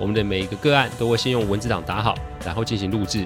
[0.00, 2.14] 我们的每一个个案都会先用文字档打好，
[2.44, 3.24] 然后进行录制。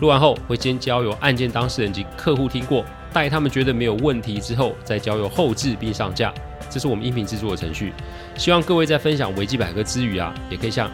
[0.00, 6.32] 录完后会先交由案件当事人及客户听过，待他们觉得没有问题之后，再交由后制并上架。
[6.68, 7.92] 这是我们音频制作的程序。
[8.36, 10.90] 希望各位在分享维基百科之余啊，也可以向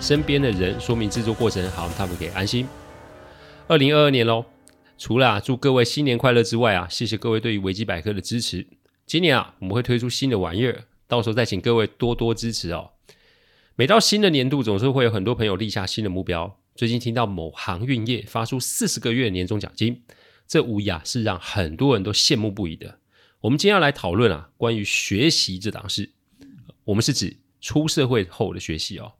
[0.00, 2.68] 身边的人说明制作过程，好让他们可以安心。
[3.68, 4.44] 二零二二年喽。
[4.96, 8.64] 除了啊，祝各位新年快乐之外啊，谢谢各位对于维基百科的支持。
[9.06, 12.90] 今年啊，我们会推出新的玩意儿，到时候再请各位多多支持哦。
[13.76, 16.60] 每到新的年度，总是会有很多朋友立下新的目标。
[16.76, 20.04] 最近听到某航运业发出四十个月年终奖金，
[20.46, 23.00] 这无疑啊是让很多人都羡慕不已的。
[23.40, 26.12] 我们今天要来讨论啊，关于学习这档事。
[26.84, 29.14] 我们是指出社会后的学习哦。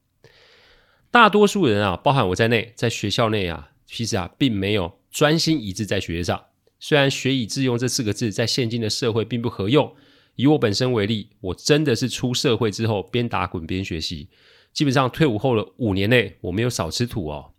[1.10, 5.00] 大多数人啊，包含我在内，在学校内啊，其实啊，并没有。
[5.10, 6.44] 专心一致在学业上，
[6.78, 9.96] 虽然“学以致用”这四个字在现今的社会并不合用。
[10.36, 14.28] 以我本身为例，我真的是出社会之后边打滚边学习，
[14.74, 17.52] 基本上退伍后的五年内，我没有少吃土哦。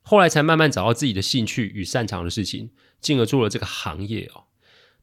[0.00, 4.44] 后来才慢慢找到自己的兴趣与擅长的事情，进而做了这个行业哦。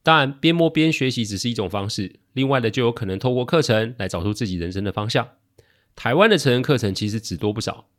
[0.02, 5.28] 当然，边摸边学习只是一种方式，另外的就有可能透过课程来找出自己人生的方向。
[5.96, 7.90] 台湾的成人课程其实只多不少。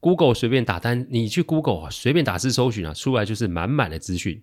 [0.00, 4.42] Google 随便打单，你去 Google 啊，随便打字搜寻啊，出来就是满满的资讯。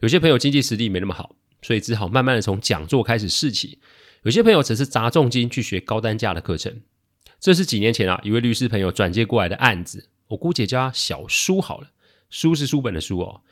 [0.00, 3.78] 有些朋友经济实力没那么好，所以只好慢慢的从讲座开始试起。
[4.22, 6.80] 有些朋友则是砸重金去学高单价的课程。
[7.38, 11.90] 这是几年前啊，一位律师朋友转接过来的案子，我姑且叫他小书好了。
[12.28, 13.42] 书是书本的书哦。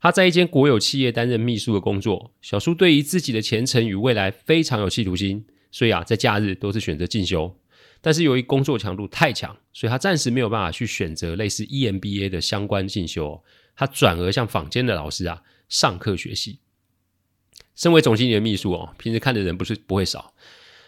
[0.00, 2.32] 他在一间国有企业担任秘书的工作。
[2.42, 7.56] 小书对于自己的前程与未来非常有企图心，所以啊，在假日都是选择进修。
[8.00, 13.40] 但是由于工作强度太强，所以他暂时没有办法去选择类似 EMBA 的相关进修，
[13.76, 16.58] 他转而向坊间的老师啊上课学习。
[17.76, 20.34] 身为总经理的秘书哦，平时看的人不是不会少，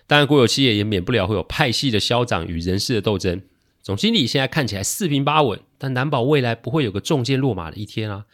[0.06, 3.42] 当然国有企业也免不了会有派系的消长与人事的斗争。
[3.82, 8.24] 总经理现在看起来四平八稳，但难保未来不会有个中箭落马的一天啊！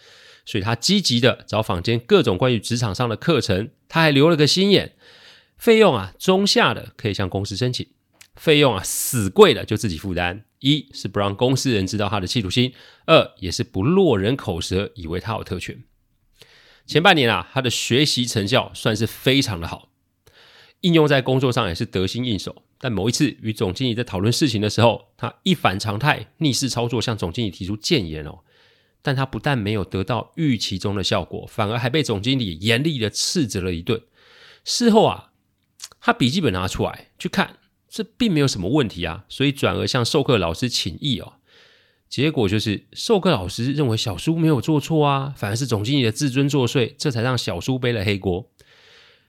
[0.47, 4.95] 所以他积极的找坊间各种关于职场上的课程，他还留了个心眼，
[5.59, 7.87] 费用啊中下的可以向公司申请。
[8.37, 10.45] 费用啊，死贵的就自己负担。
[10.61, 12.73] 一是不让公司人知道他的企图心，
[13.07, 15.83] 二也是不落人口舌，以为他有特权。
[16.87, 19.90] 前半年啊，他的学习成效算是非常的好，
[20.81, 22.63] 应用在工作上也是得心应手。
[22.79, 28.41] 但某一次与总经理在讨论事情的时候，他一反常态，逆势操作向总经理提出建言哦。
[29.03, 34.03] 但他不但没有得到预期中的效果，反而还被总经理严厉的斥责了一顿。
[34.65, 35.31] 事后啊，
[36.01, 37.57] 他笔记本拿出来去看。
[37.89, 41.35] 这并没有什么问题啊，所以转而向授课老师请益哦。
[42.09, 48.50] 结果就是授课老师认为小叔没有做错啊，反而是总经理的自尊作祟，这才让小叔背了黑锅。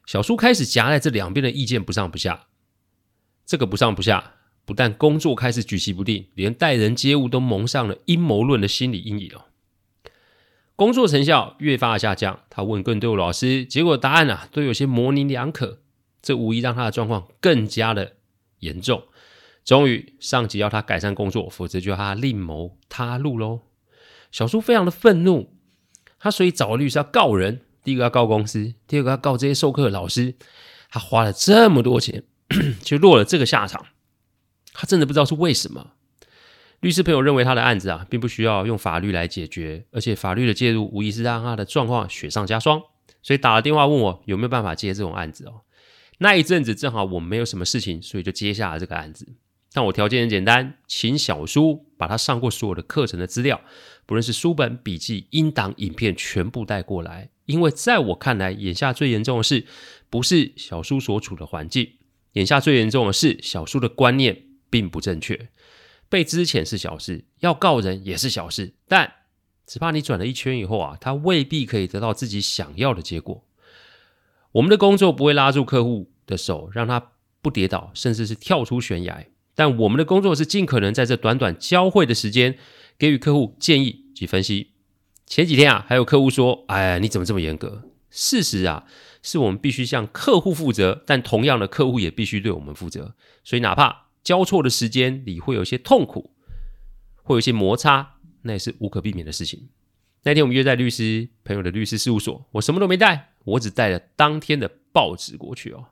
[0.06, 2.48] 小叔开始夹在这两边的意见不上不下，
[3.46, 4.34] 这个不上不下，
[4.66, 9.46] 不但工作开始举棋不定，连待人接物都蒙上了阴谋论的心理阴影哦。
[10.76, 15.80] 工作成效越发下降，他问更多老师，结果答案啊都有些模棱两可，
[16.22, 18.14] 这无疑让他的状况更加的。
[18.62, 19.06] 严重，
[19.66, 23.62] 终于上级要他改善工作，否则就要他另谋他路喽。
[24.32, 25.52] 小叔非常的愤怒，
[26.20, 30.36] 他所以找律师要告人，第一个要告公司，第二个要告这些授课的老师。
[30.90, 32.24] 他花了这么多钱，
[32.84, 33.86] 就落了这个下场，
[34.74, 35.94] 他真的不知道是为什么。
[36.82, 42.82] 律师朋友认为他的案子啊，并不需要用法律来解决，而且法律的介入无疑是让他的状况雪上加霜，
[43.24, 45.62] 所以打了电话问我有没有办法接这种案子哦。
[46.18, 49.28] 那一阵子正好我没有什么事情，所以就接下了这个案子。
[49.72, 53.62] 但我条件很简单，请小叔把他上过所有的课程的资料，
[54.06, 57.30] 不论是书本、笔记、音档、影片，全部带过来。
[57.52, 59.66] 因为在我看来，眼下最严重的是，
[60.10, 61.96] 不是小叔所处的环境，
[62.34, 65.50] 眼下最严重的是小叔的观念并不正确。
[66.10, 69.14] 被资遣是小事，要告人也是小事，但
[69.66, 73.46] 只怕你转了一圈以后啊，他未必可以得到自己想要的结果。
[74.54, 77.12] 我们的工作不会拉住客户的手，让他
[77.42, 79.26] 不跌倒，甚至是跳出悬崖。
[79.56, 82.58] 但我们的工作是尽可能在这短短交汇的时间，
[82.98, 84.72] 给予客户建议及分析。
[85.32, 88.84] 前几天啊，还有客户说：“哎，你怎么这么严格？”事实啊，
[89.24, 93.16] 是我们必须向客户负责，但同样的，客户也必须对我们负责。
[93.46, 96.32] 所以，哪怕交错的时间里会有一些痛苦，
[97.24, 99.70] 会有一些摩擦，那也是无可避免的事情。
[100.24, 105.86] 那天我们约在律师朋友的律师事务所，我什么都没带，我只带了当天的报纸过去哦。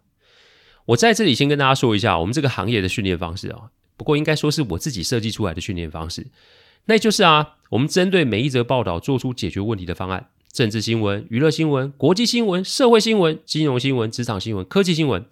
[0.88, 6.28] 我在这里先跟大家说一下，我们这个行业的训练方式哦，不过应该说是我自己设计出来的训练方式，
[6.90, 15.24] 那就是啊，我们针对每一则报道做出解决问题的方案，政治新闻、娱乐新闻、国际新闻、社会新闻、金融新闻、职场新闻、科技新闻，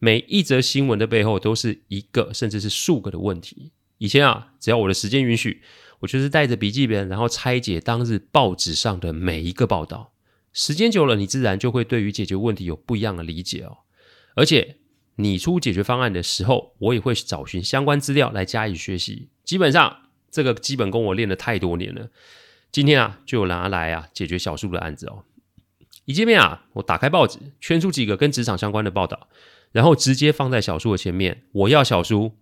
[0.00, 3.70] 每一则新闻的背后都是一个甚至是数个的问题。
[3.98, 5.62] 以前啊，只要我的时间允许，
[6.00, 10.10] 我就是带着笔记本，然后拆解当日报纸上的每一个报道。
[10.52, 13.78] 时间久了，你自然就会对于解决问题有不一样的理解哦。
[14.34, 14.78] 而且，
[15.14, 19.28] 你出解决方案的时候，我也会找寻相关资料来加以学习。
[19.44, 22.08] 基本上，这个基本功我练了太多年了。
[22.70, 25.24] 今天啊，就拿来啊解决小叔的案子哦。
[26.04, 29.28] 一见面啊，我打开报纸，圈出几个跟职场相关的报道，
[29.72, 31.42] 然后直接放在小叔的前面。
[31.52, 32.32] 我要小叔。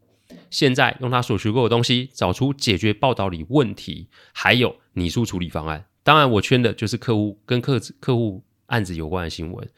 [0.51, 5.87] 现在用他所学过的东西，找出解决报道里问题，还有拟出处理方案。
[6.03, 9.69] 当然，我圈的就是客户跟客客户案子有关的新闻。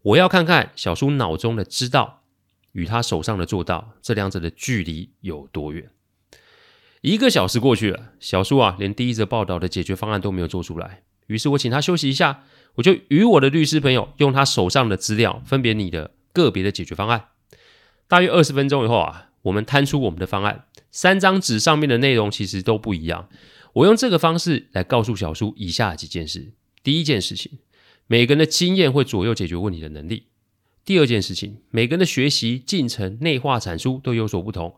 [0.00, 2.22] 我要看看小叔脑中的知道
[2.72, 5.90] 与他手上的做到，这两者的距离有多远。
[7.02, 11.02] 一个小时过去了，小叔啊，连第一则报道的解决方案都没有做出来。
[11.26, 12.44] 于是我请他休息一下，
[12.76, 17.26] 我就与我的律师朋友用他手上的资料，分别拟的个别的解决方案。
[18.08, 19.28] 大约二十分钟以后啊。
[19.42, 23.28] 我们摊出我们的方案，三张纸上面的内容其实都不一样。
[23.72, 26.52] 我用这个方式来告诉小叔以下几件事：
[26.84, 27.58] 第一件事情，
[28.06, 30.26] 每个人的经验会左右解决问题的能力；
[30.84, 34.76] 第二件事情，每个人的学习进程、内化产出都有所不同；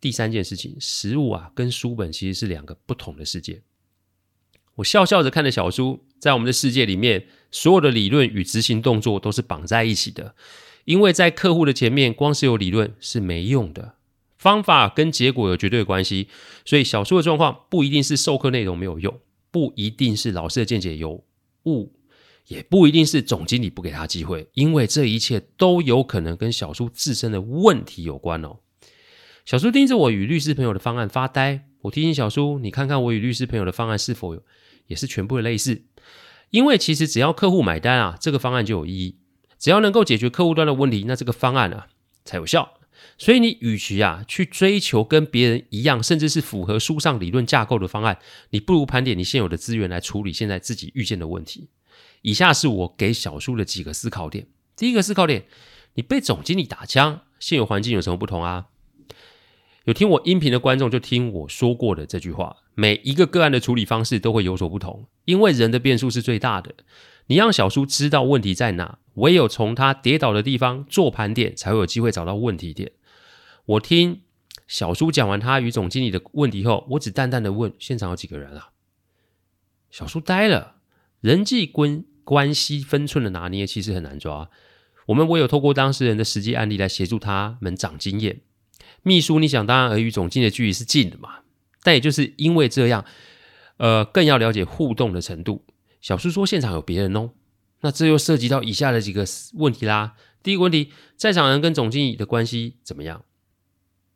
[0.00, 3.62] 第三件事情，实物啊跟书本其实是两个不同的世界。
[4.76, 10.36] 我笑笑着看着小叔，在我们的世界里面，所有的理论与执行动作都是绑在一起的。
[10.84, 13.96] 因为在客户的前面，光是有理论是没用的，
[14.38, 16.28] 方法跟结果有绝对关系。
[16.64, 19.18] 所以小叔的状况不一定是授课内容没有用，
[19.50, 21.24] 不一定是老师的见解有
[21.64, 21.92] 误，
[22.46, 28.60] 也不一定是总经理不给他机会，因为这一切都有可能跟小叔自身的问题有关哦。
[29.48, 34.42] 小叔盯着我与律师朋友的方案发呆，我提醒小叔：“你看看我与律师朋友的方案是否有
[34.88, 35.84] 也是全部的类似？
[36.50, 39.16] 因为其实只要客户买单啊，这个方案就有意义。”
[39.58, 41.86] 只要能够解决客户端的问题，那这个方案啊
[42.26, 42.74] 才有效。
[43.16, 48.18] 所以你与其啊去追求跟别人一样，甚至是符合书上理论架构的方案，
[48.50, 51.70] 你不如盘点你现有的资源来处理现在自己遇见的问题。
[52.20, 54.46] 以下是我给小叔的几个思考点。
[54.76, 55.46] 第一个思考点，
[55.94, 58.66] 你被总经理打枪，现有环境有什么不同啊？
[59.88, 66.74] 有听我音频的观众就听我说过的这句话：每一个个案的处理方式都会有所不同，因为人的变数是最大的。
[67.28, 72.92] 你让小叔知道问题在哪，唯有从他跌倒的地方做盘点，才会有机会找到问题点。
[73.64, 74.20] 我听
[74.66, 78.72] 小叔讲完他与总经理的问题后，我只淡淡的问：现场有几个人啊？
[79.90, 80.74] 小叔呆了。
[81.22, 84.50] 人际关关系分寸的拿捏其实很难抓，
[85.06, 88.42] 我们唯有透过当事人的实际案例来协助他们长经验。
[89.02, 91.40] 秘书，你想当然而与总经理的距离是近的嘛？
[91.82, 93.04] 但也就是因为这样，
[93.76, 95.64] 呃，更要了解互动的程度。
[96.00, 97.30] 小叔说：“现场有别人哦，
[97.80, 99.24] 那这又涉及到以下的几个
[99.54, 100.14] 问题啦。
[100.42, 103.24] 第一个问题，在场人跟总经理的关系怎么样？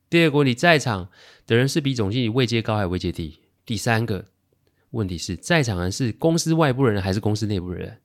[0.08, 1.08] 第二个问题，在场
[1.46, 3.40] 的人是比总经理位阶高还是位阶低？
[3.64, 4.26] 第三个
[4.90, 8.00] 问题是在场人是公司外部人还是公司内部人？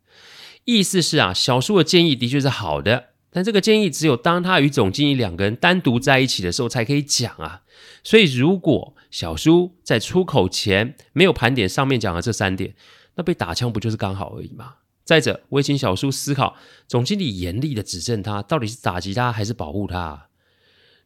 [0.65, 7.62] 意思是啊，小叔的建议的确是好的，但这个建议只有当他与总经理两个人单独在一起的时候才可以讲啊。
[8.03, 12.74] 所以，如果小叔在出口前没有盘点上面讲的这三点。”
[13.17, 14.75] 那被打枪不就是刚好而已吗？
[15.03, 16.55] 再者，我也请小叔思考，
[16.88, 20.27] 总经理严厉的指正他，到底是打击他还是保护他？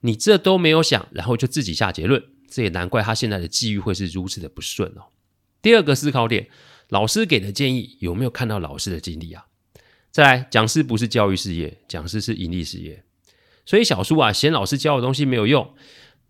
[0.01, 5.03] 你这都没有想，然后就自己下结论，这也难怪他现在的际遇会是如此的不顺哦。
[5.61, 6.49] 第二个思考点，
[6.89, 9.45] 老师给的建议有没有看到老师的经历啊？
[10.11, 13.03] 再来，讲师不是教育事业，讲师是盈利事业，
[13.65, 15.73] 所以小叔啊，嫌老师教的东西没有用，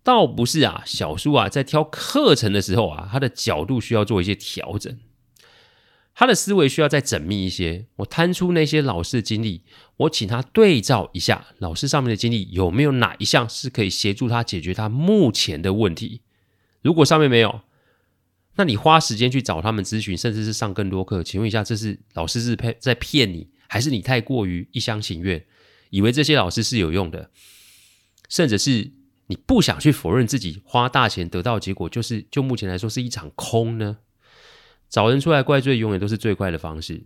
[0.04, 4.96] 倒不是啊，小叔啊，在挑课程的时候啊，他的角度需要做一些调整。
[6.14, 7.88] 他的思维需要再缜密一些。
[7.96, 9.64] 我摊出那些老师的经历，
[9.98, 16.22] 我请他对照一下老师上面的经历，有没有哪一项是可以协助他解决他目前的问题？
[16.84, 17.62] 如果上面没有，
[18.58, 25.46] 那你花时间去找他们咨询，甚至是上更多课，请问一下，这是老师是骗在骗你，还是你太过于一厢情愿，
[25.92, 27.32] 以为这些老师是有用的，
[28.28, 28.92] 甚至是
[29.28, 34.00] 你不想去否认自己花大钱得到的结果，就是就目前来说是一场空呢？
[34.90, 37.02] 找人出来怪罪，永远都是最快的方式，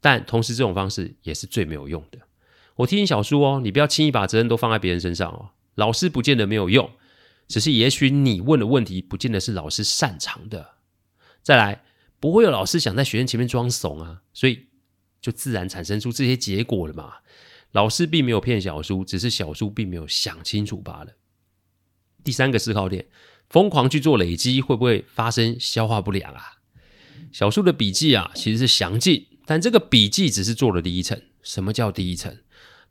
[0.00, 2.20] 但同时这种方式也是最没有用的。
[2.76, 5.50] 我提醒小叔哦，你不要轻易把责任都放在别人身上哦。
[5.74, 6.90] 老师不见得没有用，
[7.46, 10.76] 只是也许你问的问题不见得是老师擅长的。
[11.42, 11.84] 再来，
[12.18, 14.68] 不会有老师想在学生前面装怂啊，所以
[15.20, 17.14] 就自然产生出这些结果了嘛。
[17.72, 21.14] 老师并没有骗小苏，只是小苏并没有想清楚罢了。
[22.24, 23.06] 第三个思考点，
[23.50, 26.58] 疯狂去做累积，会不会发生消化不良啊？
[27.32, 31.20] 小苏的笔记啊，其实是详尽，但这个笔记只是做了第一层。
[31.42, 32.38] 什么叫第一层？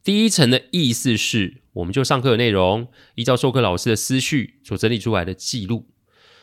[0.04, 5.88] 第一层的意思是，我们就上课的内容，依照授课老师的思绪所整理出来的记录，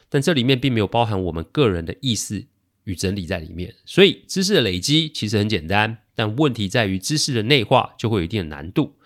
[0.09, 2.47] 但这里面并没有包含我们个人的意思
[2.85, 3.75] 与整理在里面。
[3.85, 8.97] 所以知识的累积其实很简单，但问题在于知识的内化就会有一定的难度。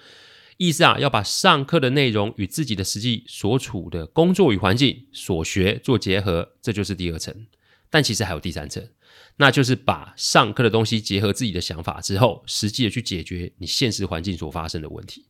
[0.56, 7.46] 意思啊，要把上课的内容与自己的实际所处的工作与环境所学做结合，这就是第二层。
[7.90, 8.88] 但其实还有第三层，
[9.36, 15.26] 那就是把上课的东西结合自己的想法之后，实际的去解决你现实环境所发生的问题。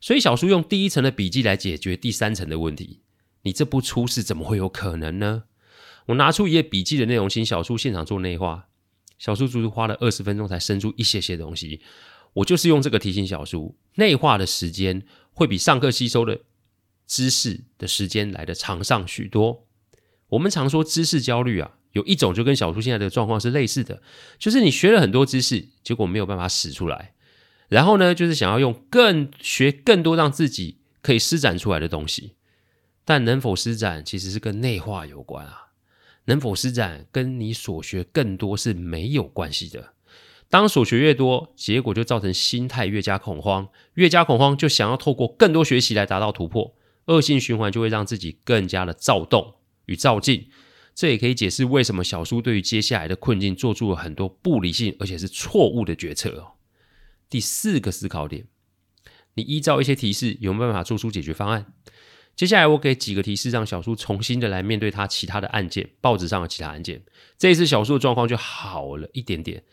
[0.00, 3.00] 所以小叔用第一层的笔记来解决第三层的问题，
[3.42, 5.44] 你这不出事怎么会有可能呢？
[6.08, 8.68] 我拿出一页笔记的内容，请小叔现场做内化。
[9.18, 11.80] 小叔足足花了二十分钟才生出一些些东西。
[12.34, 16.40] 我就是用这个提醒小叔，内化的时间会比上课吸收的
[17.06, 19.66] 知识的时间来得长上许多。
[20.28, 21.72] 我们常说知识焦虑啊。
[21.92, 24.02] 有一种就跟小叔现在的状况是类似的，
[24.38, 27.14] 就是你学了很多知识，结果没有办法使出来，
[27.68, 32.34] 然后呢，就是想要用更学更多让自己可以施展出来的东西，
[33.06, 35.67] 但能否施展其实是跟内化有关啊，
[36.28, 39.94] 能否施展跟你所学更多是没有关系的。
[40.50, 46.74] 当所学越多，结果就造成心态越加恐慌，越加恐慌就想要透过更多学习来达到突破，
[47.06, 49.56] 恶性循环就会让自己更加的躁动
[49.86, 50.50] 与躁进。
[50.94, 56.52] 这也可以解释为什么小苏对于接下来的困境做出了很多不理性而且是错误的决策哦。
[57.30, 58.46] 第四个思考点，
[59.34, 61.72] 你依照一些提示有没有办法做出解决方案？
[62.38, 67.02] 接下来我给几个提示，让小苏重新的来面对他其他的案件，报纸上的其他案件。
[67.36, 69.64] 这一次小苏的状况就好了一点点，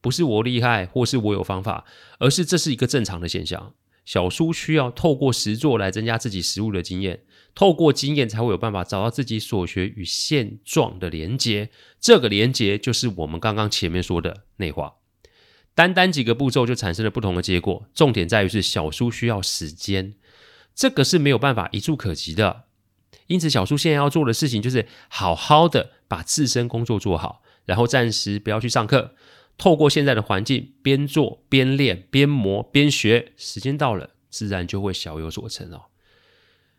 [0.00, 1.84] 不是我厉害或是我有方法，
[2.18, 3.74] 而是这是一个正常的现象。
[4.06, 7.24] 小苏需要透过实作来增加自己实务的经验。
[7.54, 11.68] 透过经验才会有办法找到自己所学与现状的连接，
[12.00, 14.94] 这个连接就是我们刚刚前面说的内化。
[15.74, 20.14] 单单几个步骤就产生了不同的结果，重点在于是小苏需要时间，
[20.74, 22.64] 这个是没有办法一蹴可及的。
[23.26, 29.14] 因此，小叔现在要做的事情就是好好的把自身工作做好，然后暂时不要去上课，
[29.56, 35.84] 透过现在的环境边做边练边磨边学，时间到了自然就会小有所成哦。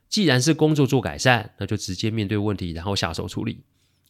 [0.08, 3.64] 既然是工作做改善，那就直接面对问题，然后下手处理。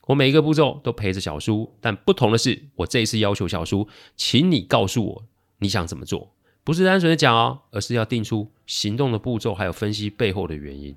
[0.07, 3.87] 我每一个步骤都陪着小叔，但不同的是，我这一次要求小叔，
[4.17, 5.23] 请你告诉我
[5.59, 6.35] 你想怎么做，
[6.65, 10.93] 不是单纯的讲哦，而是要定出行动的步骤，还有分析背后的原因。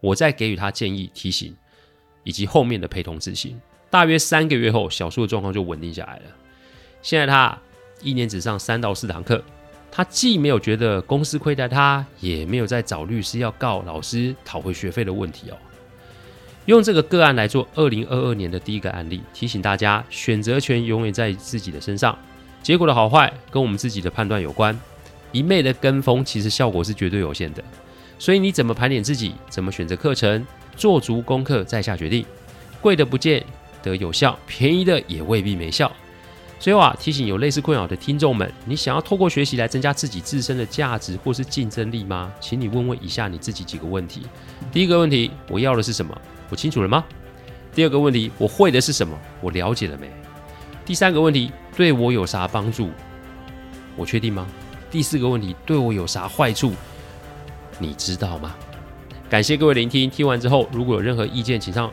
[0.00, 1.54] 我再给予他建议、提醒，
[2.24, 3.58] 以及后面的陪同执行。
[3.88, 6.22] 大约三个月后，小树的状况就稳定下来了。
[7.02, 7.56] 现在他
[8.02, 9.42] 一年只上三到四堂课。
[9.94, 15.56] 他既没有觉得公司亏待他，也没有在找律师要告老师讨回学费的问题哦。
[16.64, 22.18] 用这个个案来做二零二二年的第一个案例，提醒大家选择权永远在自己的身上，
[22.62, 24.76] 结果的好坏跟我们自己的判断有关。
[25.32, 27.64] 一昧的跟风，其实效果是绝对有限的。
[28.18, 30.46] 所以你怎么盘点自己，怎么选择课程，
[30.76, 32.24] 做足功课再下决定。
[32.80, 33.44] 贵的不见
[33.82, 35.90] 得有效，便宜的也未必没效。
[36.60, 42.32] 最后啊，提醒有类似困扰的听众们，你想要透过学习来增加自己自身的价值或是竞争力吗？
[42.40, 44.22] 请你问问以下你自己几个问题。
[44.70, 46.16] 第一个问题，我要的是什么？
[46.48, 47.04] 我清楚了吗？
[47.74, 49.18] 第二个问题，我会的是什么？
[49.40, 50.08] 我了解了没？
[50.84, 52.90] 第三个问题，对我有啥帮助？
[53.96, 54.46] 我确定吗？
[54.92, 56.72] 第四个问题，对我有啥坏处？
[57.80, 58.54] 你知道吗？
[59.28, 61.90] 感谢各位聆听，听完之后如果有任何意见，请上。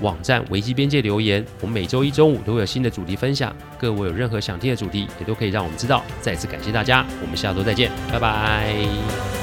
[0.00, 3.52] 网站维基边界留言，我们每周一中午都会有新的主题分享。
[3.76, 6.04] 各位有任何想听的主题，也都可以让我们知道。
[6.20, 9.37] 再次感谢大家，我们下周再见，拜拜。